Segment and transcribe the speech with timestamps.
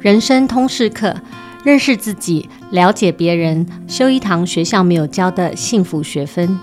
[0.00, 1.12] 人生通识课，
[1.64, 6.56] 认识自己，了解别人，修一堂学校没有教的幸福学分。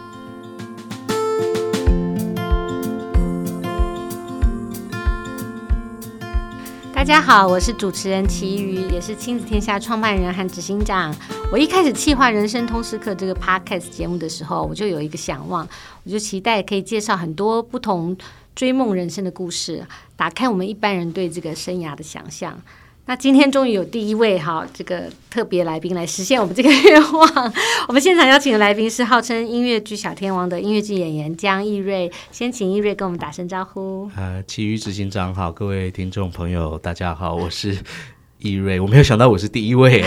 [6.94, 11.14] 大家好，我是主持人齐瑜，也是亲子天下创办人和执行长。
[11.52, 15.68] 我一开始企划人生通识课这个 podcast 节目的时候，我就有一个想望，
[16.06, 18.16] 我就期待可以介绍很多不同
[18.56, 22.58] 追梦人生的故事，打开我们一般人对这个生涯的想象。
[23.08, 27.54] 那今天终于有第一位哈，这个特别来宾来实现我们这个愿望。
[27.88, 34.10] 我们现场邀请的来宾是号称音乐剧小天王的音乐剧演员江逸瑞，先请逸瑞跟我们打声招呼。
[34.16, 37.78] 呃，其余执行长好，各位听众朋友大家好，我是。
[38.40, 40.04] 义瑞，我没有想到我是第一位。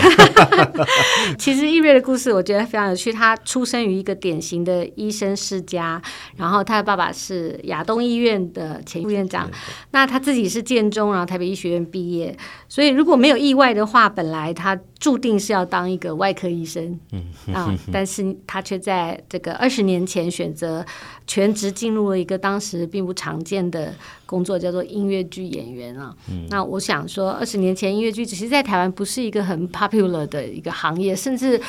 [1.37, 3.11] 其实易瑞的故事我觉得非常有趣。
[3.11, 6.01] 他出生于一个典型的医生世家，
[6.37, 9.49] 然后他的爸爸是亚东医院的前副院长，
[9.91, 12.35] 那他自己是建中，然后台北医学院毕业。
[12.67, 16.99] 所以如果没有意外的话，本来他注定是要当一个外科医生。
[17.11, 20.85] 嗯啊， 但是他却在这个二十年前选择
[21.25, 23.93] 全职进入了一个当时并不常见的
[24.25, 26.15] 工作，叫做音乐剧演员啊。
[26.29, 28.25] 嗯，那我想说，二十年前音乐剧。
[28.25, 31.59] 只是，在台湾不是一个很 popular 的一个行业，甚至，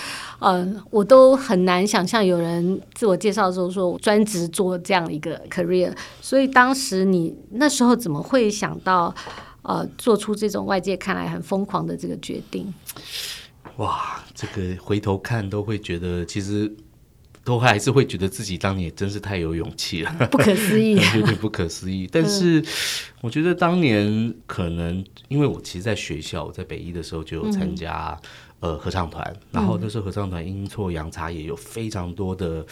[0.41, 5.91] 呃，我都很难想象有人自我介绍的时候说专职做这样一个 career。
[6.21, 9.15] 所以，当时你那时候怎么会想到，
[9.63, 12.73] 呃，做出这种外界看来很疯狂的这个决定？
[13.77, 16.75] 哇，这个回头看都会觉得，其实。
[17.43, 22.07] 都还是会觉得自己当年真是太有勇气了，不可思议， 有点不可思议。
[22.13, 22.63] 但是
[23.23, 28.17] 我觉得当年可能因为我其实在学校，我在北医的时候就有参加、
[28.61, 32.65] 嗯、呃合唱团，然后那时候合唱团阴错阳差也有非常多的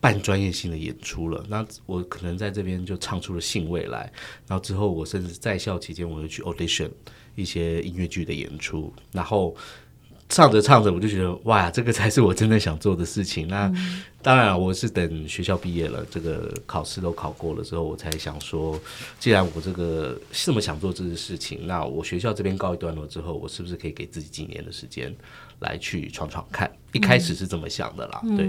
[0.00, 1.44] 半专业性的演出了。
[1.48, 4.12] 那我可能在这边就唱出了兴味来，
[4.46, 6.90] 然后之后我甚至在校期间我就去 audition
[7.34, 9.54] 一些音乐剧的演出，然后。
[10.32, 13.48] 唱着唱着，我就觉得哇，这个才是我真的想做的事情。
[13.48, 13.68] 那
[14.22, 18.78] 当然，我是等学校毕业了，这个考试都考过了之后，我才想说，
[19.18, 25.14] 既然我这个这么想做这件事情，那我学校这边告一段落之后，我是不是可以给自己几年的时间
[25.60, 26.70] 来去闯闯看？
[26.92, 28.48] 一开始是这么想的啦，对。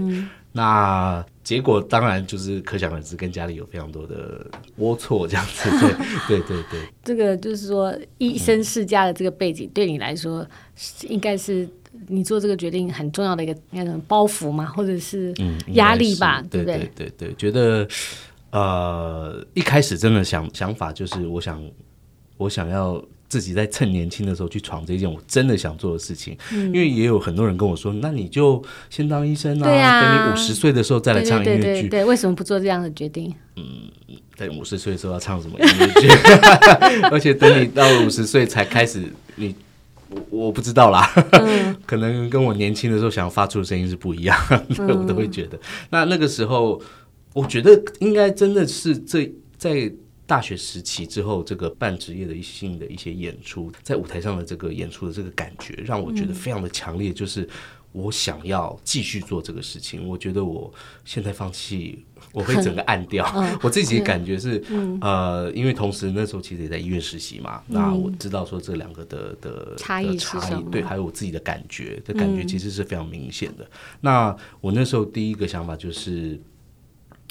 [0.54, 4.46] 那结果当然就是可想而知，跟家里有非常多的
[4.78, 5.70] 龌龊，这样子。
[6.28, 10.46] 对 对对对，这个就是说，医生世家的这个背景对你来说，
[11.08, 11.66] 应该是
[12.08, 15.34] 你做这个决定很重要的一个那种包袱嘛，或者是
[15.74, 16.40] 压力吧？
[16.40, 17.86] 嗯、对对对对，对，觉得
[18.50, 21.62] 呃，一开始真的想想法就是，我想
[22.36, 23.02] 我想要。
[23.32, 31.62] 自己在趁年轻的时候去闯这件我真的想做的事情，嗯，因为也有很多人跟我说，那你就先当医生啊，等你五十岁的时候再来唱音乐剧。
[31.62, 33.34] 对，对，对，对，为什么不做这样的决定？
[33.56, 33.64] 嗯，
[34.36, 36.08] 等五十岁的时候要唱什么音乐剧？
[37.10, 39.02] 而且等你到五十岁才开始，
[39.36, 39.54] 你
[40.30, 44.36] 我我不知道啦，嗯， 可能跟我年轻的时候想要发出的声音是不一样，
[44.78, 45.58] 嗯，我都会觉得。
[45.90, 46.80] 那那个时候，
[47.32, 49.92] 我觉得应该真的是这在。
[50.24, 57.12] 大学时期之后，这个半职业的一性的一些演出，在舞台上的这个演出的这个感觉，让我觉得非常的强烈。
[57.12, 57.46] 就是
[57.90, 60.08] 我想要继续做这个事情。
[60.08, 60.72] 我觉得我
[61.04, 63.26] 现在放弃，我会整个按掉。
[63.62, 64.62] 我自己的感觉是，
[65.00, 73.66] 呃，因为同时那时候其实也在医院实习嘛，那我知道说这两个的的差异差异，对，还有我自己的感觉的感觉，其实是非常明显的。
[74.00, 76.40] 那我那时候第一个想法就是，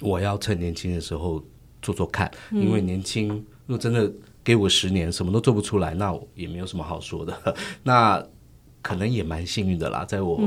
[0.01, 1.43] 我要趁年轻的时候。
[1.83, 3.29] 做做看，因为年轻，
[3.65, 4.07] 如果真的
[4.43, 7.55] 给我十年，什么都做不出来，那我也没有什么好说的。
[7.81, 8.23] 那
[8.81, 10.41] 可能也蛮幸运的啦，在我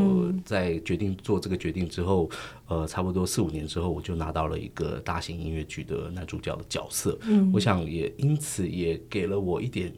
[0.45, 2.29] 在决定做这个决定之后，
[2.67, 7.17] 呃，差不多四五年之后，我就拿到了一个大型音乐剧的男主角的角色。
[7.29, 9.93] 嗯，我想也因此也给了我一点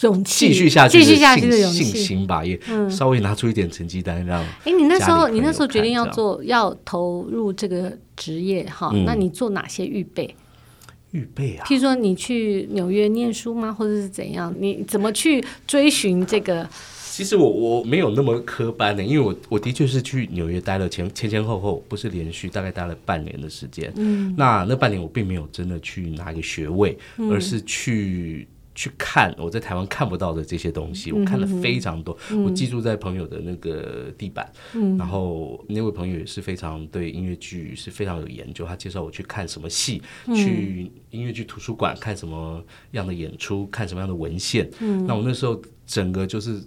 [0.00, 0.98] 勇气，继续下去
[1.46, 2.58] 的信心吧，也
[2.88, 4.42] 稍微拿出一点成绩单让。
[4.64, 10.34] 哎，你那时候你那时候决定要做要投入这个职业哈，那你做哪些预备？
[11.10, 14.54] 预备啊，譬如说你去纽约念书吗，或者是怎样？
[14.58, 16.66] 你怎么去追寻这个？
[17.18, 23.92] 其实我我没有那么科班的，因为我我的确是去纽约待了前前前后后，不是连续，大概待了半年的时间。
[23.96, 28.46] 嗯，那那半年我并没有真的去拿一个学位，嗯，而是去。
[28.78, 32.16] 去看我在台湾看不到的这些东西，我看了非常多。
[32.30, 38.64] 嗯、我寄住在朋友的那个地板，嗯、然后那位朋友也是非常对音乐剧是非常有研究。
[38.64, 44.70] 他介绍我去看什么戏，嗯、去音乐剧图书馆看什么样的演出，看什么样的文献。
[44.78, 46.62] 嗯、那我那时候整个就是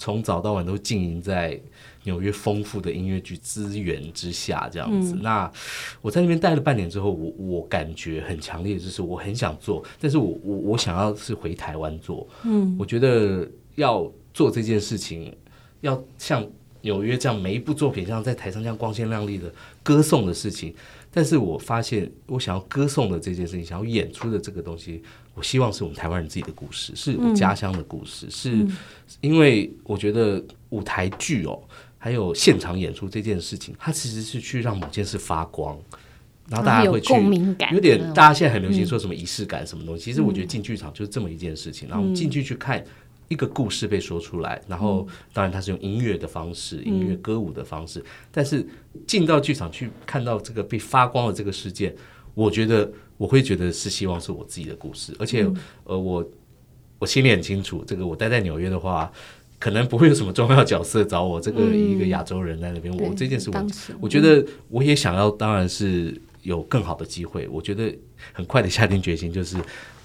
[0.00, 1.60] 从早到晚都经营在
[2.04, 5.14] 纽约丰富的音乐剧资源之下，这样子。
[5.14, 5.52] 嗯、那
[6.00, 12.26] 我在那边待了半年之后，我我感觉很强烈，就是我很想做，但是我我我想要是回台湾做。
[12.44, 15.36] 嗯，我觉得要做这件事情，
[15.82, 16.44] 要像
[16.80, 19.52] 纽约这样每一部作品像在台上这样光鲜亮丽的
[19.82, 20.74] 歌颂的事情。
[21.12, 25.02] 但是我发现，我想要歌颂的这件事情，想要演出的这个东西，
[25.34, 31.60] 我希望是我们台湾人自己的故事，是我家乡的故事，嗯、是因为我觉得舞台剧哦，
[31.98, 35.76] 还有现场演出这件事情，它其实是去让某件事发光，
[36.48, 37.12] 然后大家会去
[37.58, 42.84] 感，有点大家现在很流行说什么仪式感什么东西，其实我觉得进剧场就是这么一件事情，然后进去去看。
[43.30, 48.66] 一个故事被说出来，然后当然它是用音乐的方式，嗯、音乐歌舞的方式，但是
[49.06, 51.94] 进到剧场去看到这个被发光的这个世界，
[52.34, 56.28] 我觉得我会觉得是希望是我自己的故事，而且、嗯、呃我
[56.98, 59.10] 我心里很清楚，这个我待在纽约的话，
[59.60, 63.66] 可能不会有什么重要角色找我，这个一个亚洲人在那边，嗯、我这件事我
[64.00, 67.96] 我觉得我也想要，当然是有更好的机会，我觉得
[68.32, 69.56] 很快的下定决心，就是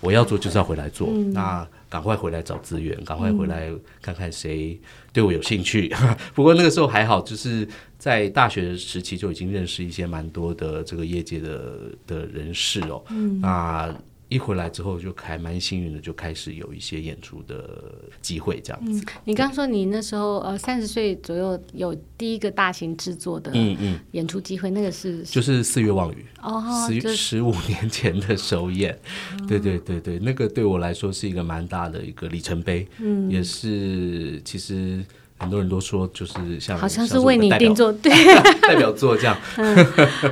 [0.02, 1.68] 我要做就是要回来做，嗯、那。
[1.88, 3.72] 赶快回来找资源，赶快回来
[4.02, 4.78] 看看谁
[5.14, 5.90] 对我有兴趣。
[6.02, 7.66] 嗯、 不过那个时候还好，就是
[7.98, 13.02] 在大学时期就已经认识一些蛮多的这个业界的的人士哦。
[13.12, 13.96] 嗯，那。
[14.28, 19.00] 一回来之后就还蛮幸运的，就开始有一些演出的机会这样子。
[19.00, 24.00] 嗯、你刚说你那时候呃三十岁左右有第一个大型制作的嗯嗯。
[24.12, 35.06] 演出机会，嗯嗯、那个是就是四月望雨哦，十十五年前的首演，哦、对对对对，那个对我来说是一个蛮大的一个里程碑，嗯，也是其实
[35.38, 38.12] 很多人都说就是像好像是为你定做对。
[38.68, 39.86] 代表作这样，嗯，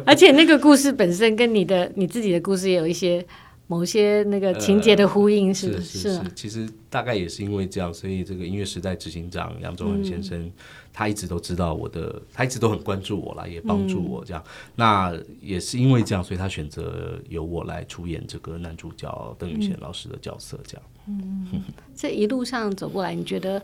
[0.03, 3.23] 而且那个故事本身跟你的你自己的故事也有一些。
[3.67, 10.51] 某些那个情节的呼应是、呃、是是，是，其实大概也是因为这样，所以这个音乐时代执行长杨宗恒先生，嗯、
[10.91, 14.43] 他一直都知道我的，他一直都很关注我啦，也帮助我这样。
[14.45, 20.83] 嗯、那也是因为这样，所以他选择由我来出演这个男主角邓宇贤老师的角色，这样。
[21.07, 21.63] 嗯，
[21.95, 23.61] 这一路上走过来，你觉得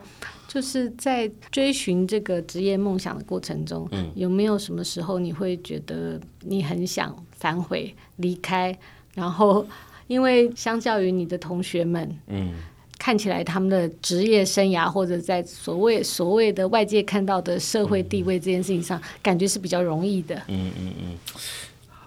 [0.47, 8.75] 就是在追寻这个职业梦想的过程中，嗯、有没有什么时候你会觉得你很想反悔离开，
[9.13, 9.67] 然后？
[10.09, 12.51] 因为相较于你的同学们，嗯，
[12.97, 20.35] 看起来他们的职业生涯或者在所谓所谓的外界看到的社会地位这件事情上，嗯、感觉是比较容易的。
[20.47, 21.17] 嗯嗯嗯，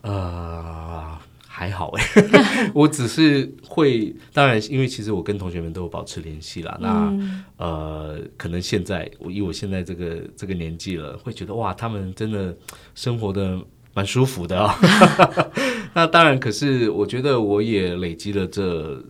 [0.03, 2.05] 呃，还好哎，
[2.75, 6.77] 我只是会，当然，因为其实我跟同学们都有保持联系啦。
[6.81, 12.53] 那、嗯、呃，可能现在我以我现在这个这个年纪了，会觉得哇，他们真的
[12.97, 13.61] 生活的。
[13.95, 15.53] 蛮舒服的啊、哦，
[15.95, 19.03] 那当然，可是我觉得我也累积了这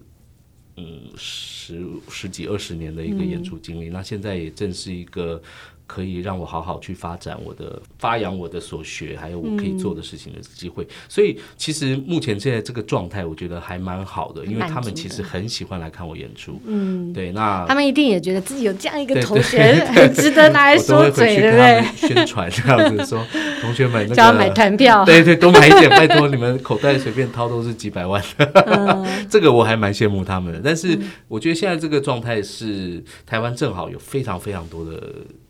[0.76, 1.80] 嗯十
[2.10, 5.40] 十几二十年的一个演出经历，那现在也正是一个。
[5.86, 10.84] 可以让我好好去发展我的、发扬我的所学，还有我可以做的事情的机会。
[10.84, 16.60] 嗯、所以，其实目前现在这个状态，我觉得还蛮好的，因为他们其实很喜欢来看我演出。
[16.66, 22.08] 嗯，对，那他们一定也觉得自己有这样一个同学，很值得拿来说嘴，对不对？
[22.08, 23.24] 宣传这样子说，
[23.60, 28.22] 同学们、那个，叫他买团票，对对，多买一点，拜托你们口袋随便掏都是几百万。
[28.66, 30.60] 嗯、这个我还蛮羡慕他们的。
[30.64, 30.98] 但是，
[31.28, 35.02] 我觉得现在这个状态是台湾正好有非常非常多的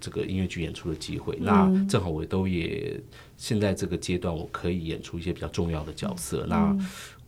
[0.02, 0.26] 这个。
[0.32, 2.98] 音乐剧演出的机会，那正好我都也
[3.36, 6.46] 现在这个阶段，我可以演出一些比较重要的角色。
[6.46, 6.76] 嗯、那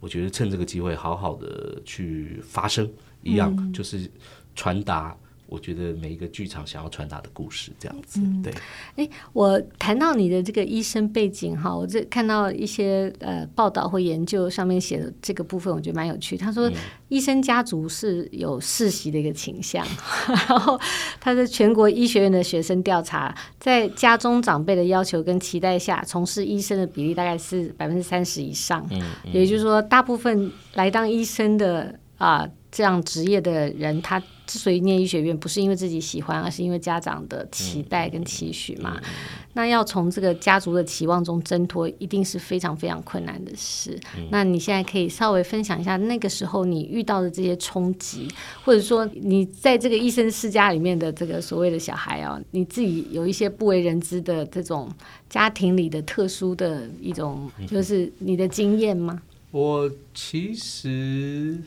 [0.00, 2.90] 我觉得趁这个机会，好好的去发声，
[3.22, 4.10] 一样、嗯、就是
[4.54, 5.16] 传达。
[5.46, 8.52] 我觉得每一个剧场想要传达的故事，这样子，嗯、对。
[8.96, 16.36] 哎，我谈到你的这个医生背景哈，我这看到一些呃报道或研究上面写的这个部分，我觉得蛮有趣。
[16.36, 16.70] 他说，
[17.08, 19.86] 医生家族是有世袭的一个倾向，
[20.28, 20.80] 嗯、 然后
[21.20, 28.84] 他是全国医学院的学生调查，在家中长辈的要求跟期待下，从事医生的比例大概是百分之三十以上。
[28.90, 34.22] 嗯，嗯也就是说，大部分来当医生的啊、呃、这样职业的人，他。
[34.46, 39.00] 之所以念医学院，不是因为自己喜欢，而是因为家长的期待跟期许嘛。
[39.02, 39.10] 嗯、
[39.54, 43.98] 那要从这个家族的期望中挣脱，一定是非常非常困难的事。
[44.16, 48.28] 嗯、那你现在可以稍微分享一下那个时候你遇到的这些冲击，
[48.62, 54.92] 或者说你在这个医生世家里面的这个所谓的小孩啊，你自己有一些不为人知的这种
[55.30, 59.22] 家庭里的特殊的一种，就是你的经验吗？
[59.50, 61.58] 我其实。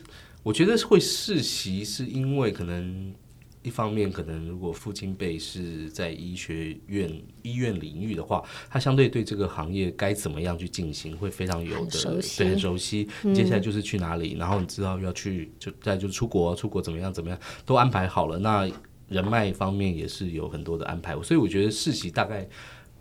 [0.48, 3.14] 我觉得会世袭，是因为可能
[3.62, 13.06] 一方面，可能如果父亲辈是在医学院、医院领域的话，他相对对这个行业该怎么样去进行，会非常有的熟悉，对，很熟悉。
[13.24, 18.38] 嗯、接下来就是去哪里，然后你知道要去，就再就是出国，出国怎么样怎么样都安排好了。
[18.38, 18.66] 那
[19.10, 22.48] 人脉方面也是有很多的安排，所以我觉得世袭大概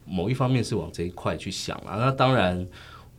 [0.04, 1.96] 某一方面是往这一块去想了。
[1.98, 2.68] 那当然，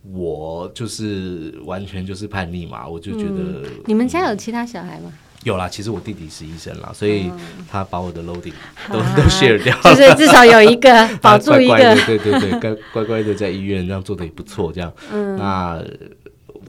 [0.01, 5.11] 我就是完全就是叛逆嘛，我就觉得、嗯、你们家有其他小孩吗？
[5.43, 7.31] 有啦，其实我弟弟是医生啦，所以
[7.69, 8.51] 他把我的 loading
[8.91, 15.81] 都、啊、 都 share 掉了，就是至少有一个保住一个，乖乖的对对对，乖乖乖的在医院这样做的也不错，这样，嗯，那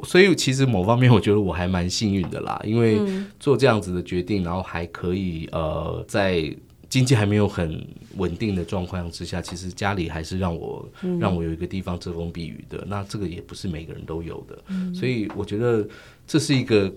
[0.05, 3.01] 所以其实某方面我觉得我还蛮幸运的啦，因为
[3.41, 6.55] 做这样子的决定，然后还可以呃在
[6.91, 7.83] 经济还没有很
[8.17, 15.89] 稳定的状况之下，其实家里还是让我、嗯、让我有一个地方遮风避雨的，那这个也不是每个人都有的，嗯、所以我觉得
[16.27, 16.93] 这是一个。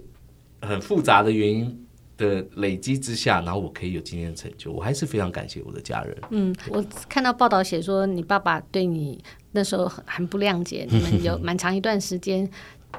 [0.65, 1.85] 很复杂的原因
[2.15, 6.17] 的累积之下，然后我可以有今天的成就，我还是非常感谢我的家人。
[6.29, 9.21] 嗯，我看到报道写说，你爸爸对你
[9.51, 12.49] 那时候很不谅解，你们有 蛮长一段时间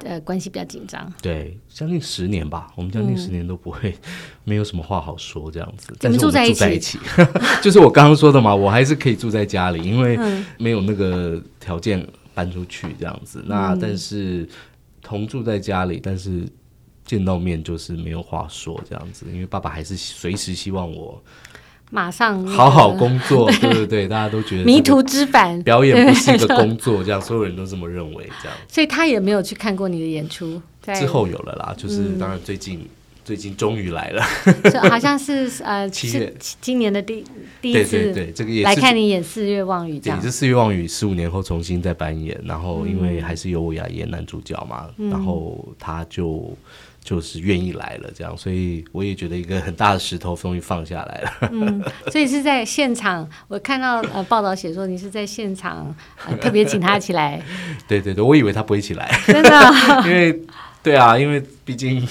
[0.03, 1.11] 呃关系比较紧张。
[1.21, 3.95] 对，将近十年吧，我们将近十年都不会
[4.43, 5.95] 没有什么话好说这样子。
[6.01, 6.99] 你们住在一起，在一起
[7.63, 10.17] 就是我刚刚说的嘛，我还是可以住在家里，因为
[10.57, 13.43] 没有那个条件搬出去这样子。
[13.47, 14.47] 那但是
[15.01, 16.47] 同住在家里，但是。
[17.05, 21.23] 见到面就是没有话说这样子，因为爸爸还是随时希望我
[21.95, 28.57] 马上好好工作， 对对对，大家都觉得迷途知返，表演不是一个工作，这样所有人都这么认为，这样。
[28.67, 30.61] 所以他也没有去看过你的演出，
[30.93, 32.85] 之后有了啦，就是当然最近
[33.23, 34.21] 最近终于来了，
[34.89, 36.33] 好像是呃 七月。
[36.59, 37.23] 今年的第
[37.61, 46.53] 第一次，对对对，这个也是来看你演《四月望雨》这样，也是《四月望雨》十五年后重新再扮演，然后因为还是由我来演男主角嘛，然后他就。
[47.05, 51.49] 就是愿意来了，这样，所以我也觉得一个很大的石头终于放下来了。
[51.51, 51.79] 嗯，
[52.11, 55.95] 所以是在现场，我看到呃报道写说你是在现场、
[56.25, 57.39] 呃、特别请他起来。
[57.87, 60.41] 对对对，我以为他不会起来，真的、哦， 因为
[60.81, 62.07] 对啊，因为毕竟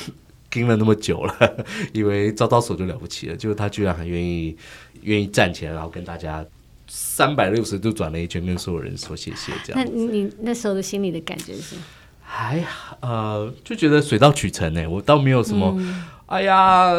[0.48, 4.56] 盯了那么久了，以为招招手就了不起了，就是他居然还愿意
[5.02, 6.46] 愿意站起来，然后跟大家
[6.86, 9.84] 三百六十度转了一圈，跟所有人说谢谢这样。
[9.84, 11.74] 那你那时候的心里的感觉是？
[12.36, 12.60] 还
[12.98, 14.84] 呃，就觉得水到渠成呢。
[14.90, 16.90] 我倒没有什么，嗯、哎呀，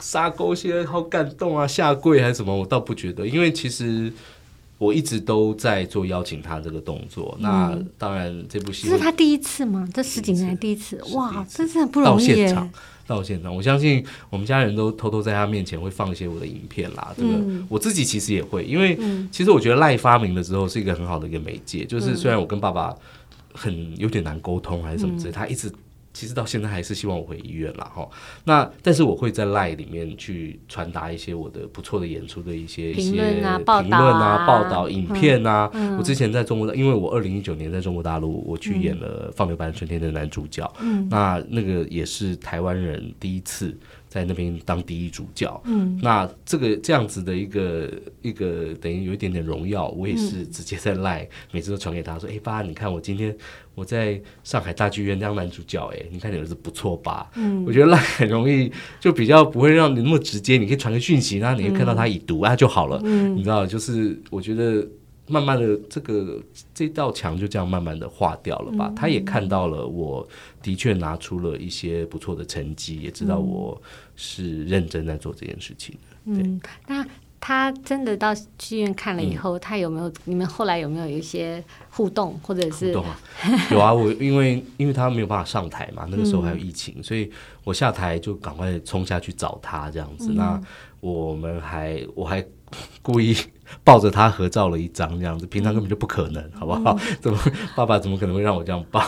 [0.00, 3.26] 杀狗血好感动啊，下跪还是什么，我倒不觉得。
[3.26, 4.10] 因为其实
[4.78, 7.36] 我一直都在做邀请他这个动作。
[7.38, 9.86] 嗯、那当然，这部戏这是他第一次吗？
[9.92, 12.26] 这十几年来第一次，哇，真是很不容易。
[12.26, 12.70] 到现场，
[13.06, 17.12] 到现场，我相信我们家人都偷偷在他面前会放一些我的影片啦。
[17.14, 18.98] 这个、嗯、我自己其实也会，因为
[19.30, 21.84] 其实我觉得赖发明了之后是一个很好的一个媒介。
[21.84, 22.96] 就是虽然我跟爸爸。
[23.54, 25.70] 很有点难沟通还是什么之类，他一直
[26.14, 28.08] 其实到现在还是希望我回医院了哈。
[28.44, 35.70] 那但是我会在 LINE 里面去传达一些我的不错的演出的一些一些评论啊、报道啊、报道影片啊。
[35.96, 40.68] 我之前在中国，因为我二零一九年在中国大陆，我去演了《放牛班春天》的男主角，
[41.08, 43.76] 那那个也是台湾人第一次。
[44.08, 47.90] 在那边当第一主教，嗯，那这个这样子的一个
[48.22, 53.36] 一个等于有一点点荣耀，我也是直接在赖、嗯、每次都传给他说，哎、欸、爸，你看我今天
[53.74, 57.30] 我在上海大剧院当男主角，哎，你看你儿子不错吧？
[57.36, 64.88] 嗯，我觉得赖很容易，就比较不会让你那么直接，你可以传个讯息，然后你可以看到他已读啊就好了，嗯，你知道，就是我觉得。
[65.28, 66.42] 慢慢的，这个
[66.74, 68.86] 这道墙就这样慢慢的化掉了吧。
[68.88, 70.26] 嗯、他也看到了，我
[70.62, 73.80] 的确拿出了一些不错的成绩，也知道我
[74.16, 75.96] 是认真在做这件事情。
[76.24, 77.06] 嗯，那
[77.40, 80.12] 他真的到剧院看了以后，嗯、他有没有？
[80.24, 82.88] 你们后来有没有一些互动，或者是？
[82.88, 83.20] 互动啊，
[83.70, 83.94] 有啊。
[83.94, 87.30] 我因为因为他没有办法上台嘛，那个时候还有疫情，嗯、所以
[87.62, 90.32] 我下台就赶快冲下去找他这样子。
[90.32, 90.60] 嗯、那
[91.00, 92.44] 我们还我还
[93.02, 93.36] 故意。
[93.84, 96.98] 抱着他合照了一张，这样子，平常根本就不可能，好不好？
[97.02, 97.38] 嗯、怎么
[97.76, 98.98] 爸爸怎么可能会让我这样抱？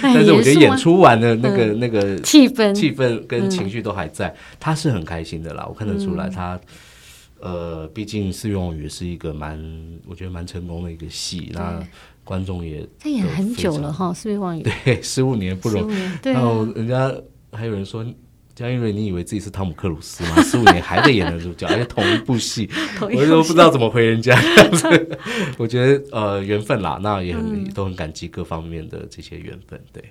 [0.00, 6.58] 哎、 但是我觉得演出完的那个、嗯、那个气氛、气氛跟情绪都还在，嗯、他是很开心的啦，我看得出来他。
[7.40, 9.62] 嗯、呃，毕竟《四月望雨》是一个蛮，
[10.06, 11.78] 我觉得蛮成功的一个戏，那
[12.24, 17.14] 观众也他演很久了哈，《四月望雨》对，十五年不容易，然后人家
[17.52, 18.02] 还有人说。
[18.56, 20.40] 江映瑞，你以为自己是汤姆克鲁斯吗？
[20.42, 22.66] 十五年还在演男主角，而且同一部戏，
[23.02, 24.34] 我都不知道怎么回人家。
[25.58, 30.02] 我觉得呃缘分啦，那也很、嗯、都很感激各方面的这些缘分，对。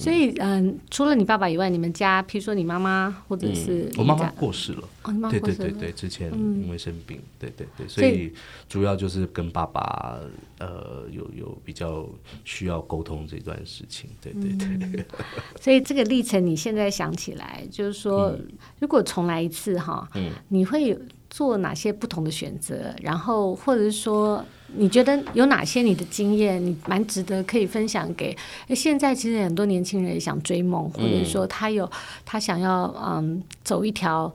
[0.00, 8.32] 所以，嗯，除了你爸爸以外，你们家，譬如说你妈妈，或者是、嗯、我妈妈过世了，哦，你妈妈过世了，对对对对，之前因为生病，嗯、对对对，所以
[8.68, 10.18] 主要就是跟爸爸，
[10.58, 12.08] 呃，有有比较
[12.44, 14.68] 需要沟通这段事情，对对对。
[14.68, 15.04] 嗯、
[15.60, 20.98] 所以这个历程，你现在想起来，就是说，嗯、如果重来一次哈，嗯，你会有。
[21.32, 24.44] 做哪些不同的选择，然后或者是说，
[24.76, 28.36] 你觉得有哪些你的经验，你蛮值得可以分享给？
[28.68, 31.90] 现在其实很多年轻人也想追梦，或者说他有
[32.24, 34.32] 他想要嗯走一条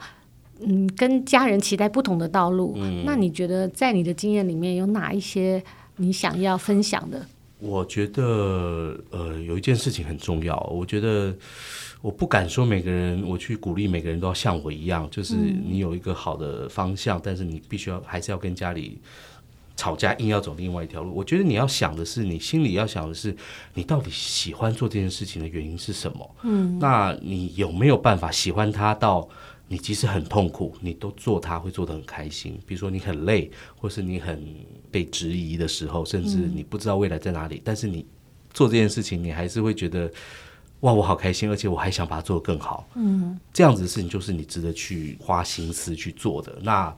[0.59, 2.73] 嗯，跟家人期待不同的道路。
[2.77, 5.63] 嗯，那你觉得在你的经验里面有哪一些
[5.97, 7.25] 你想要分享的？
[7.59, 10.59] 我觉得呃，有一件事情很重要。
[10.71, 11.33] 我觉得
[12.01, 18.99] 我不敢说每个人，我去鼓励每个人都要像我一样，就是你有一个好的方向，嗯，但是你必须要还是要跟家里。
[19.75, 23.35] 吵架硬要走另外一条路，我觉得你要想的是，你心里要想的是，
[23.73, 26.35] 你到底喜欢做这件事情的原因是什么？
[26.43, 29.27] 嗯，那你有没有办法喜欢它到
[29.67, 32.57] 你即使很痛苦，你都做它会做得很开心？
[32.65, 34.41] 比如说你很累，或是你很
[34.89, 38.05] 被质疑的时候，甚至你不知道未来在哪里，嗯，但是你
[38.53, 40.09] 做这件事情，你还是会觉得
[40.79, 42.87] 哇，我好开心，而且我还想把它做得更好。
[42.95, 46.57] 嗯，这样子的事情就是你值得去花心思去做的。
[46.61, 46.95] 那。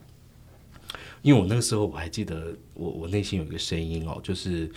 [1.27, 4.71] 因为我那个时候我还记得我，我我内心有一个声音哦，就是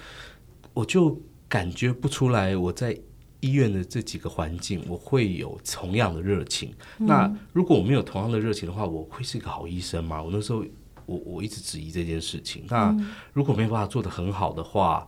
[0.75, 1.17] 我就
[1.49, 2.99] 感觉不出来我在
[3.39, 6.75] 医院的这几个环境，我会有同样的热情。
[6.99, 7.07] 嗯。
[7.07, 10.21] 那如果我没有同样的热情的话，我会是一个好医生吗？
[10.21, 10.65] 我那时候
[11.07, 12.65] 我我一直质疑这件事情。
[12.69, 12.93] 那
[13.33, 15.07] 如果没办法做得很好的话，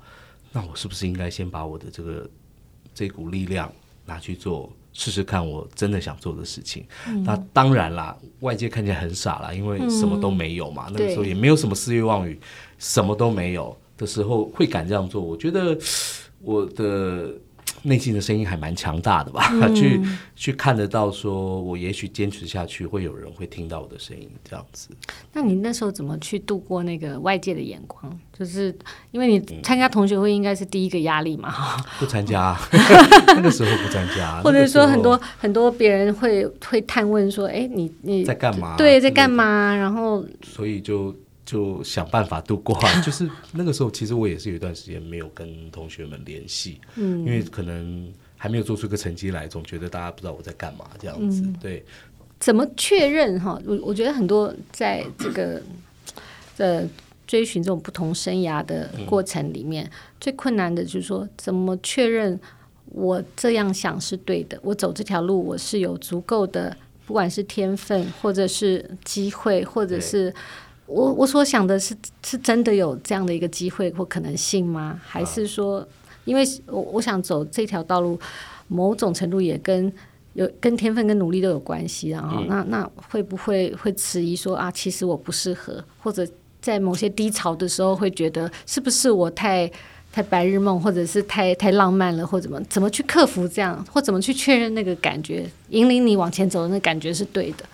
[0.53, 2.31] 那我是不是应该先把我的这个
[2.95, 3.73] 这股力量
[4.07, 4.73] 拿去做？
[4.93, 6.87] 试试看，我真的想做的事情。
[7.09, 10.87] 嗯、那当然啦，外界看起来很傻啦，因为什么都没有嘛。
[10.89, 12.39] 嗯、那个时候也没有什么四月望雨，
[12.79, 15.21] 什么都没有的时候会敢这样做。
[15.21, 15.77] 我觉得
[16.41, 17.35] 我的。
[17.83, 20.01] 内心的声音还蛮强大的吧，嗯、 去
[20.37, 24.89] 去看得到，说我也许坚持下去，会有人会听到我的声音，这样子。
[25.33, 28.19] 那你那时候怎么去度过那个外界的眼光？
[28.39, 28.75] 就是
[29.11, 31.55] 因为你参加同学会，应该是第一个压力嘛。
[31.59, 32.57] 嗯、 不参加，
[33.37, 38.77] 那个时候不参加，或者说很多很多别人会会探问说：“哎，你你在干嘛？
[38.77, 41.15] 对，在干嘛？”然后，所以就。
[41.45, 51.85] 就想办法度过， 就是那个时候，其实我也是有一段时间没有跟同学们联系，嗯，因为可能还没有做出个成绩来，总觉得大家不知道我在干嘛这样子，对。
[52.39, 53.61] 怎么确认哈？
[53.67, 55.63] 我我觉得很多在这个
[56.59, 56.89] 呃
[57.27, 59.89] 追寻这种不同生涯的过程里面，
[60.21, 62.39] 最困难的就是说，怎么确认
[62.87, 64.59] 我这样想是对的？
[64.63, 70.33] 我走这条路，我是有足够的，不管是天分，或者是机会，或者是。
[70.93, 75.01] 我我所想的是，是真的有这样的一个机会或可能性吗？
[75.03, 75.87] 还是说，
[76.27, 78.19] 因为我我想走这条道路，
[78.69, 79.91] 某种程度也跟
[80.35, 86.27] 有跟天分跟努力都有关系，然后那那会不会会迟疑说啊，其实我不适合，或者
[86.61, 89.71] 在某些低潮的时候会觉得是不是我太
[90.13, 97.65] 太白日梦，或者是太太浪漫了，或怎么怎么去克服这样，或怎么去确认那个感觉，引领你往前走的那感觉是对的。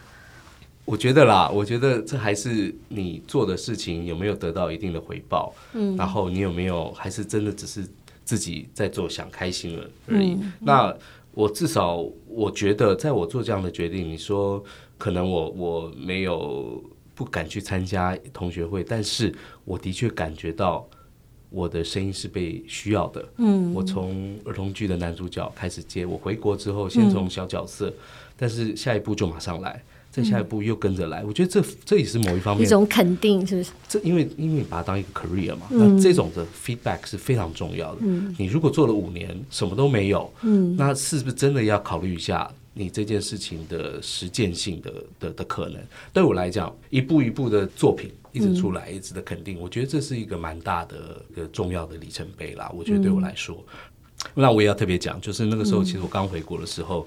[0.89, 7.87] 我觉得啦，我觉得这还是你做的事情有没有得到一定的回报，嗯，然后你有没有还是真的只是
[8.25, 10.31] 自己在做想开心了而已。
[10.31, 10.97] 嗯，那
[11.33, 14.65] 我至少我觉得，在我做这样的决定，你说
[14.97, 16.83] 可能我我没有
[17.15, 19.31] 不敢去参加同学会，但是
[19.67, 20.89] 我的确感觉到
[21.51, 23.29] 我的声音是被需要的。
[23.37, 27.93] 嗯，我从儿童剧的男主角开始接，我回国之后先从小角色，
[28.39, 29.85] 但是下一步就马上来。
[30.19, 33.71] 再下一步又跟着来，我觉得这这也是某一方面一种肯定，是不是？
[33.89, 38.01] 这因为因为你把它当一个 career 嘛，嗯、那这种的 feedback 是非常重要的。
[38.03, 45.81] 嗯、你如果做了五年什么都没有，嗯、那是不是真的要考虑一下你这件事情的实践性的的的可能？
[46.13, 52.69] 对我来讲，一步一步的作品一直出来，一直的肯定，嗯、我觉得这是一个蛮大的一个重要的里程碑啦。
[52.77, 53.65] 我觉得对我来说，
[54.25, 57.07] 嗯、那我也要特别讲，就是那个时候，其实我刚回国的时候。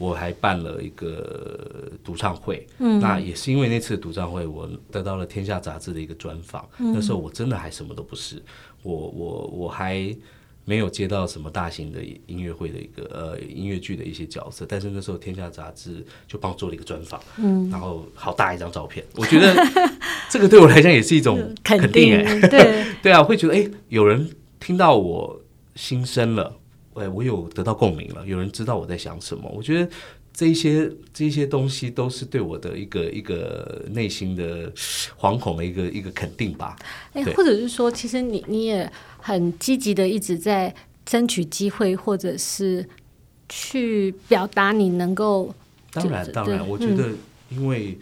[0.00, 6.66] 我还办了一个独唱会，嗯，那也是因为那次独唱会，我得到了《天下》杂志的一个专访。
[6.78, 8.42] 嗯，那时候我真的还什么都不是，
[8.82, 10.16] 我我我还
[10.64, 19.54] 没有接到什么大型的音乐会的一个呃音乐剧的一些角色，但是那时候《天下》杂志就帮我做了一个专访，嗯，然后好大一张照片，我觉得
[20.30, 22.86] 这个对我来讲也是一种肯定，哎，对。
[23.02, 25.40] 对啊，会觉得哎，有人听到我
[25.74, 26.59] 心声了。
[26.94, 29.48] 哎，我有得到共鸣了，有人知道我在想什么。
[29.54, 29.90] 我觉得
[30.34, 34.70] 这一些这一些东西都是对我的一个一个内心的
[35.18, 36.76] 惶恐的一个一个肯定吧。
[37.12, 40.74] 哎，或者是说，其实你你也很积极的一直在
[41.06, 42.84] 争取机会，或者是
[43.48, 45.54] 去表达你能够。
[45.92, 47.08] 当然，当然，我觉得，
[47.50, 47.98] 因为、嗯、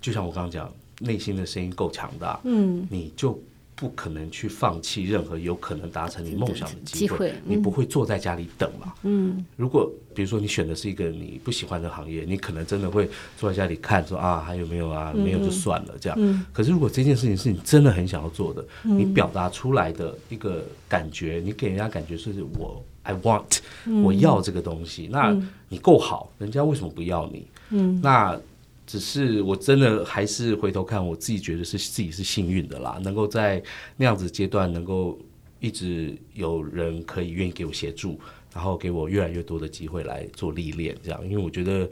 [0.00, 3.40] 就像我刚刚讲，内心的声音够强大，嗯，你就。
[3.76, 8.94] 不可能去放弃任何有可能达成你梦想的机会，你不会坐在家里等嘛？
[9.02, 15.12] 嗯，如果比如说你选的是一个你不喜欢的行业，你可能真的会坐在家里看，说啊还有没有啊？
[15.14, 16.44] 没有就算了这样。
[16.54, 23.58] 可是如果这件事情是你真的很想要做的，你表达出来的一个感觉，你给人家感觉是我 I want，
[24.02, 27.46] 我要这个东西，那你够好，人家为什么不要你？
[27.70, 28.40] 嗯，那
[28.86, 33.62] 只是我真的还是回头看，我自己觉得是自己是幸运的啦，能够在
[33.96, 35.18] 那样子阶段能够
[35.58, 38.20] 一直有人可以愿意给我协助，
[38.54, 41.88] 然后给我越来越多的机会来做历练，这样，因为我觉得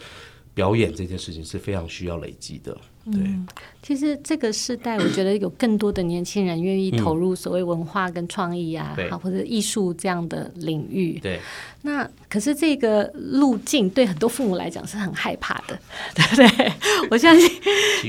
[0.55, 2.77] 表演这件事情是非常需要累积的。
[3.13, 3.47] 对、嗯，
[3.83, 11.19] 其实这个时代，我觉得有更多的年轻人愿意投入所谓文化跟创意啊，好、嗯、或者艺术这样的领域。
[11.23, 11.39] 对，
[11.83, 15.79] 那可是这个路径对很多父母来讲是很害怕的，
[16.17, 16.73] 对不对？
[17.11, 17.51] 我相信，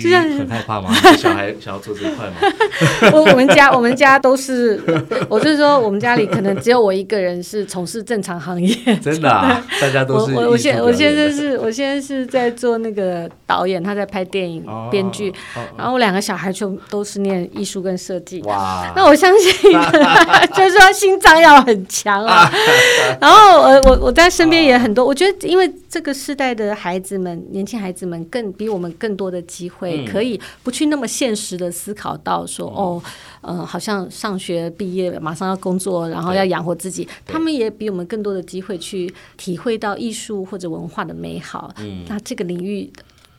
[0.02, 0.94] 就像很害怕吗？
[1.18, 2.36] 小孩想要做这一块吗？
[3.12, 4.82] 我我们家我们家都是，
[5.30, 8.74] 我就是说，我们家里可能只有我一个人是从事正常行业。
[9.02, 10.44] 真的、啊，大家都是我。
[10.44, 14.64] 我我现我现在是我现在是在做那个导演，他在拍电影。
[14.66, 15.34] 哦编剧，
[15.78, 18.42] 然后我两个小孩就都是念艺术跟设计。
[18.44, 18.92] 哇！
[18.96, 19.72] 那我相信，
[20.56, 22.52] 就是说心脏要很强啊。
[23.22, 33.02] 然后呃我我在身边也很多，我觉得因为这个世代的孩子们，年轻孩子们更比我们更多的机会，可以不去那么现实的思考到说，哦，
[33.42, 37.08] 呃，好像上学毕业马上要工作，然后要养活自己。
[37.26, 41.72] 他们也比我们更多的机会去体会到艺术或者文化的美好。
[41.78, 42.92] 嗯，那这个领域。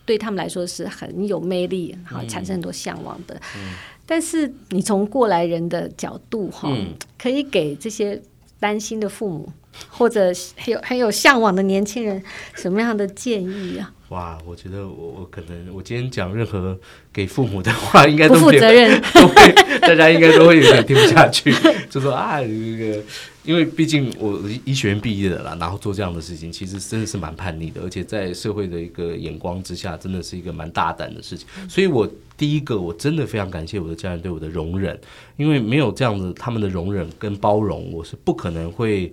[0.06, 3.34] 对他们来说是很有魅力，好产生很多向往的。
[3.56, 3.74] 嗯、
[4.06, 8.22] 但是你从过来人的角度哈，嗯、可以给这些
[8.58, 9.52] 担心的父母
[9.88, 12.22] 或者很有很有向往的年轻人
[12.54, 13.92] 什么样的建议啊？
[14.10, 16.78] 哇，我觉得我我可能我今天讲任何
[17.12, 21.52] 给父母的话，应该都不负责任， 都会大家应该都会有点听不下去，
[21.90, 23.02] 就说啊这个。
[23.42, 31.46] 因为毕竟我医学院毕业的啦，然后做这样的事情，其实真的是蛮叛逆的，而且在社会的一个眼光之下，真的是一个蛮大胆的事情。
[31.68, 34.98] 所以我第一个，我真的非常感谢我的家人对我的容忍，
[35.36, 39.12] 因为没有这样子他们的容忍跟包容，我是不可能会。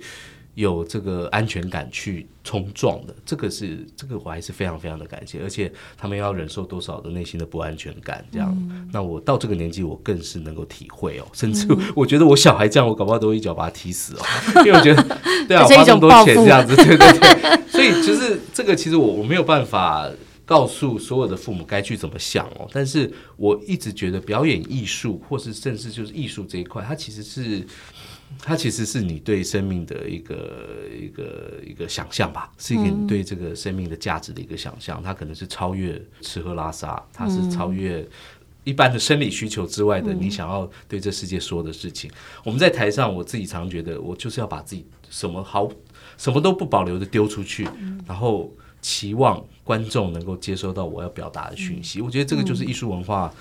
[0.55, 14.21] 有这个安全感去冲撞的，这个是这个我还是非常非常的感谢，而且他们要忍受多少的内心的不安全感，这样，嗯、那我到这个年纪，我更是能够体会哦， 甚至我觉得我小孩这样，我搞不好都会一脚把他踢死哦，
[14.63, 15.03] 因为我觉得，
[15.47, 20.07] 对啊，花这么多钱这样子，对对对， 所以就是这个其实我我没有办法
[20.45, 27.65] 告诉所有的父母该去怎么想哦，但是我一直觉得表演艺术，或是甚至就是艺术这一块，它其实是。
[28.39, 35.01] 它其实是你对生命的一个一个一个想象吧，是一个你对这个生命的价值的一个想象。
[35.03, 38.07] 它可能是超越吃喝拉撒，它是超越
[38.63, 42.09] 一般的生理需求之外的你想要对这世界说的事情。
[42.43, 45.69] 我们在台上，我自己常觉得，我就是要把自己什么好
[46.17, 47.67] 什么都不保留的丢出去，
[48.07, 52.01] 然后期望观众能够接收到我要表达的讯息。
[52.01, 53.33] 我觉得这个就是艺术文化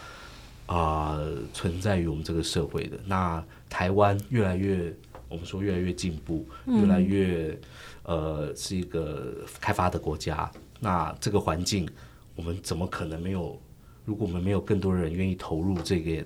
[0.73, 1.21] 啊，
[1.53, 3.43] 存在于我们这个社会的那。
[3.73, 4.95] 台湾越来越，
[5.31, 7.59] 我们说越来越进步，越来越
[8.03, 10.51] 呃是一个开发的国家。
[10.79, 11.89] 那这个环境，
[12.37, 13.59] 我们怎么可能没有？
[14.05, 16.25] 如果我们没有更多人愿意投入这个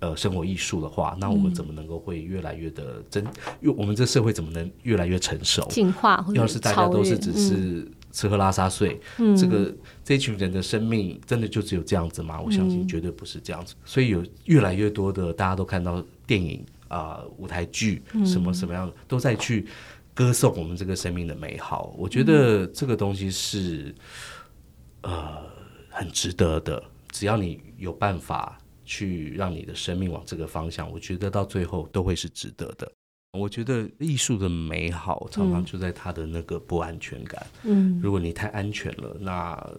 [0.00, 3.22] 呃生活艺术的话，那我们怎么能够会越来越的真？
[3.60, 5.64] 因为我们这社会怎么能越来越成熟？
[5.70, 6.26] 进化？
[6.34, 12.40] 要是大家都是只是吃喝拉撒睡，嗯、这个这群人的生命真的就只有这样子吗？
[12.40, 13.74] 我相信绝对不是这样子。
[13.84, 16.64] 所以有越来越多的大家都看到电影。
[16.90, 19.64] 啊、呃，舞台剧什么什么样的、嗯、都在去
[20.12, 21.94] 歌颂我们这个生命的美好。
[21.96, 23.94] 我觉得这个东西是
[25.02, 25.38] 呃
[25.88, 26.82] 很值得的。
[27.12, 32.90] 只要你有办法去让你的生命往这个方向，我觉得到最后都会是值得的。
[33.32, 37.46] 我觉得艺术的美好常常就在它的那个不安全感。
[37.64, 39.70] 嗯，如果你太安全了，那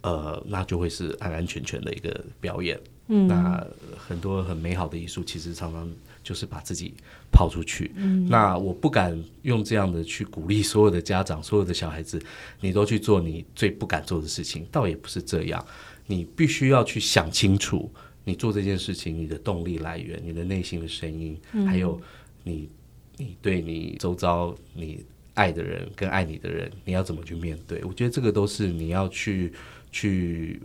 [0.00, 2.80] 呃那就会是安安全全的一个表演。
[3.08, 3.66] 嗯，那
[3.98, 5.90] 很多很美好的艺术其实常常。
[6.24, 6.94] 就是把自己
[7.30, 12.18] 抛出去，嗯、那我不敢用这样的去鼓励所有的家长、所有的小孩子，
[12.62, 15.62] 你都去做你最不敢做的事情，倒也不是这样。
[16.06, 17.92] 你必须要去想清楚，
[18.24, 22.00] 你做这件事情你的动力来源、你的内心的声音，嗯、还有
[22.44, 22.68] 你
[23.16, 25.04] 你对你周遭你
[25.34, 27.82] 爱的人跟爱你的人，你要怎么去面对？
[27.84, 29.52] 我觉得这个都是你要去
[29.90, 30.60] 去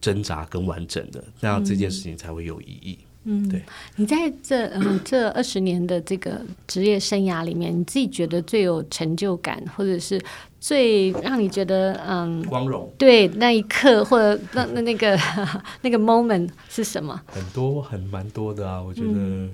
[0.00, 2.98] 挣扎跟完整的，那样这件事情才会有意义。
[3.26, 3.62] 嗯，对，
[3.96, 10.20] 你在这嗯这二十年的这个职业生涯里面，你自己觉得最有成就感，或者是
[10.60, 15.18] 最让你觉得嗯光荣，对那一刻或者那那那个
[15.80, 17.18] 那个 moment 是什么？
[17.26, 19.48] 很多很蛮多的啊，我觉得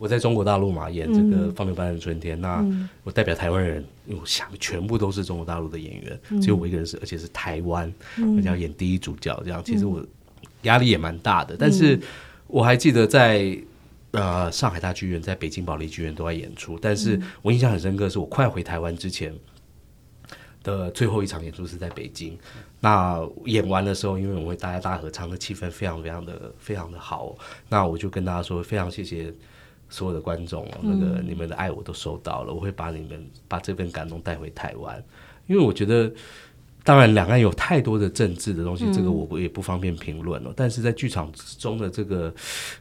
[0.00, 2.66] 我在中国大陆嘛演这个《放牛班的春天》，那
[3.04, 10.04] 我代表台湾人，因为我想全部都是中国大陆的演员，只有我一个人是，而且是台湾，而且要演第一主角，这样其实我
[10.62, 12.00] 压力也蛮大的，但是。
[12.52, 13.56] 我还记得在
[14.10, 19.32] 呃上海大剧院，在北京保利剧院都在演出，但是我印象很深刻，是我快回台湾之前，
[20.64, 22.36] 的最后一场演出是在北京。
[22.80, 27.36] 那演完的时候，因为我们会大家大合唱的气氛非常非常的非常的好，
[27.68, 29.32] 那我就跟大家说，非常谢谢
[29.90, 35.04] 所有的观众，那个你们的爱我都收到了，我会把你们把这份感动带回台湾，
[35.46, 36.10] 因为我觉得。
[36.82, 40.50] 当然，两岸有太多的政治的东西，这个我也不方便评论了。
[40.50, 42.32] 嗯、但是在剧场中的这个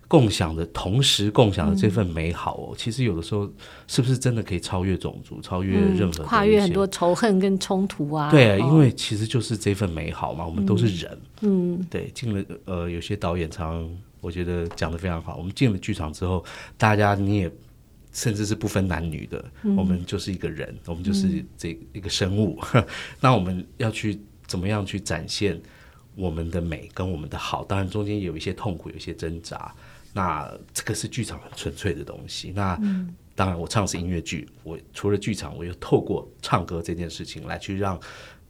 [0.07, 3.49] 共享的同时共享的这份美好哦，嗯、其实有的时候
[3.87, 8.31] 是不是真的可以超越种族，超越任何、嗯、跨越很多仇恨跟冲突啊？
[8.31, 11.17] 对，因为其实就是这份美好嘛，我们都是人。
[11.41, 13.89] 嗯，对，进了呃，有些导演常
[14.21, 15.35] 我觉得讲的非常好。
[15.37, 16.43] 我们进了剧场之后，
[16.77, 17.51] 大家你也。
[18.11, 22.59] 甚至是不分男女的，嗯、我们就是一个人，我们就是这一个生物。
[22.73, 22.85] 嗯、
[23.21, 25.59] 那我们要去怎么样去展现
[26.15, 27.63] 我们的美跟我们的好？
[27.63, 29.73] 当然中间有一些痛苦，有一些挣扎。
[30.11, 32.51] 那这个是剧场很纯粹的东西。
[32.55, 37.97] 那、嗯、当然，我唱的是音乐剧，我除了剧场，我又透过唱歌这件事情来去让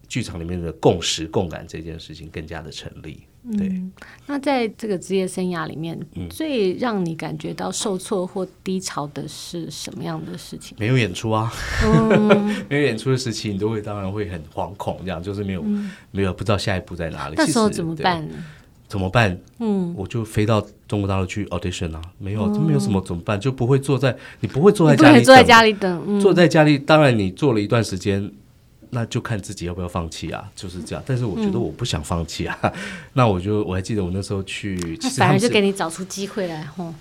[0.08, 3.24] 剧场里面的共识、共感这件事情更加的成立。
[3.58, 3.92] 对、嗯，
[4.28, 10.78] 那在这个职业生涯里面，嗯、最让你感觉到受挫或低潮的是什么样的事情？
[10.78, 11.52] 没有演出啊，
[11.84, 17.36] 嗯、 没有演出的时期，你都会当然会很惶恐，这样就是没有、嗯、没有不知道下一步在哪里。
[17.38, 18.28] 那时候怎么办？
[18.88, 19.40] 怎么办？
[19.60, 23.40] 嗯，我就飞到中国大陆去 audition 啊，没有，这没有什么怎么办？
[23.40, 28.32] 就不会坐在你不会坐在家里坐在家里等，嗯、坐在家里，当然你坐了一段时间。
[28.90, 31.04] 那就看自己要不要放弃啊，就是这样。
[31.06, 32.72] 但是我觉得我不想放弃啊，嗯、
[33.14, 36.94] 那我就我还记得我那时候去，那反而就给你找出机会来吼。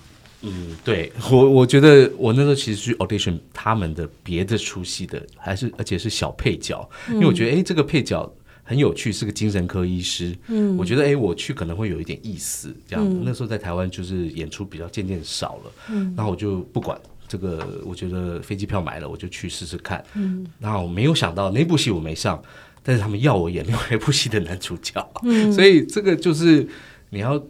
[0.43, 8.31] 嗯，对我我觉得我那时候其实去 audition 他们的别的出戏的，还是而且是小配角，嗯、因为我觉得哎这个配角
[8.63, 10.37] 很有趣，是个精神科医师。
[10.47, 13.05] 嗯，我觉得哎我去可能会有一点意思，这样。
[13.05, 17.01] 嗯、那时候在台湾就是演出比较渐渐少了，嗯，然后我就不管。
[17.29, 20.03] 这个我觉得飞机票买了，我就去试试看。
[20.15, 22.43] 嗯，然后我没有想到那部戏我没上，
[22.83, 25.13] 但是他们要我演另外一部戏的男主角。
[25.23, 26.67] 嗯， 所以这个就是
[27.11, 27.41] 你要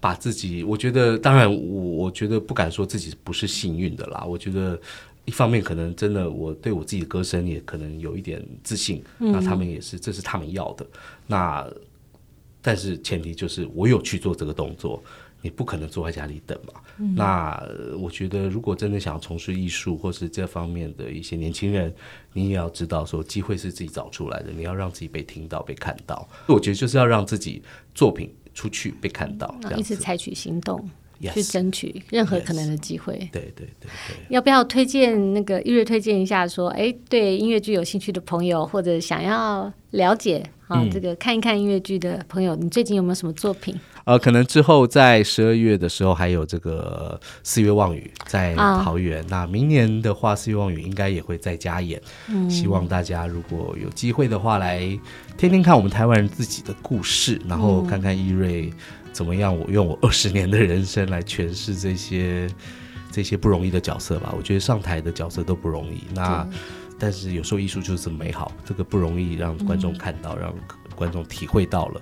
[0.00, 4.24] 把自己，我觉得当然我我觉得不敢说自己不是幸运的啦。
[4.24, 4.80] 我觉得
[5.26, 10.86] 一方面可能真的我对我自己的歌声也可能有一点自信，嗯，那他们也是，这是他们要的。
[11.26, 11.66] 那
[12.62, 15.02] 但是前提就是我有去做这个动作。
[15.42, 16.80] 你不可能坐在家里等嘛？
[16.98, 17.62] 嗯、那
[17.98, 21.92] 我觉得，如果真的想要从事艺术或是这方面的一些年轻人，
[22.32, 26.28] 你也要知道，说机会是自己找出来的，你要让自己被听到、被看到。
[26.46, 27.62] 我觉得就是要让自己
[27.94, 30.88] 作品出去被看到，一直采取行动。
[31.22, 33.12] Yes, 去争取任何可能的机会。
[33.12, 34.16] Yes, 对对对对。
[34.30, 36.48] 要不要推荐那个易瑞推荐一下？
[36.48, 43.78] 说，哎，对音乐剧有兴趣的朋友，或者想要了解啊，这个看一看音乐剧的朋友，嗯、你最近有没有什么作品？
[44.04, 49.22] 呃，可能之后在十二月的时候还有这个四月望雨在桃园。
[49.22, 52.00] 哦、那明年的话，四月望雨应该也会再加演。
[52.28, 52.48] 嗯。
[52.50, 54.80] 希望大家如果有机会的话，来
[55.36, 58.72] 听听看我们台湾人自己的故事，然后看看易瑞。
[59.12, 59.54] 怎么样？
[59.58, 62.48] 我用我二十年的人生来诠释这些
[63.10, 64.32] 这些不容易的角色吧。
[64.36, 66.04] 我觉得上台的角色都不容易。
[66.14, 66.48] 那
[66.96, 70.54] 但是有时候艺术就是这么美好，这个不容易让观众看到，嗯、让
[70.94, 72.00] 观众体会到了。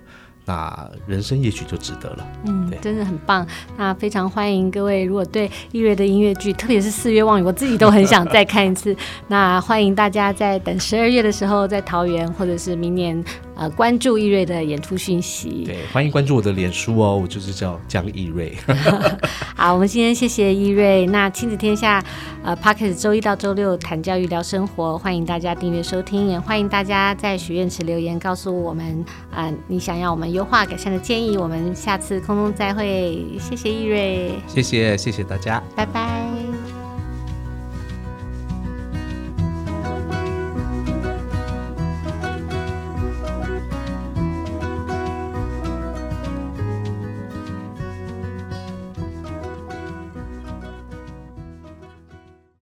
[0.49, 3.47] 那人生也许就值得了，嗯，对，真的很棒。
[3.77, 8.97] 那非常欢迎各位，如果对一月的音乐剧，特别是《四月望雨》，我自己都很想再看一次。
[9.27, 13.23] 那欢迎大家在等十二月的时候，在桃园，或者是明年
[13.59, 15.65] 呃关注易瑞的演出讯息。
[15.67, 18.57] 对，欢迎关注我的脸书哦，我就是叫江易瑞。
[19.55, 21.05] 好，我们今天谢谢易瑞。
[21.07, 22.03] 那亲子天下
[22.43, 30.29] 呃 Podcast 周一到周六谈教育聊生活，欢迎大家订阅收听，也欢迎大家在许愿池留言告诉我们啊、呃，你想要我们。
[30.29, 33.25] 优化改善的建议，我们下次空中再会。
[33.41, 36.48] 谢谢易瑞，谢谢谢谢大家，拜拜。